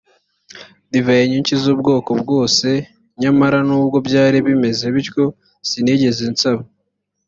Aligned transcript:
divayi 0.91 1.23
nyinshi 1.31 1.53
z’ubwoko 1.61 2.11
bwose. 2.21 2.67
nyamara 3.21 3.57
nubwo 3.67 3.97
byari 4.07 4.37
bimeze 4.47 4.83
bityo 4.95 5.23
sinigeze 5.69 6.23
nsaba 6.33 6.63